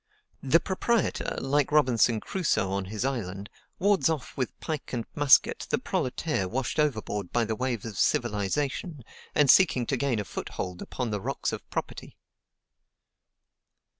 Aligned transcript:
The 0.41 0.59
proprietor, 0.59 1.37
like 1.39 1.71
Robinson 1.71 2.19
Crusoe 2.21 2.71
on 2.71 2.85
his 2.85 3.05
island, 3.05 3.51
wards 3.77 4.09
off 4.09 4.35
with 4.35 4.59
pike 4.59 4.93
and 4.93 5.05
musket 5.13 5.67
the 5.69 5.77
proletaire 5.77 6.47
washed 6.49 6.79
overboard 6.79 7.31
by 7.31 7.45
the 7.45 7.55
wave 7.55 7.85
of 7.85 7.99
civilization, 7.99 9.03
and 9.35 9.47
seeking 9.47 9.85
to 9.85 9.97
gain 9.97 10.17
a 10.17 10.25
foothold 10.25 10.81
upon 10.81 11.11
the 11.11 11.21
rocks 11.21 11.51
of 11.53 11.69
property. 11.69 12.17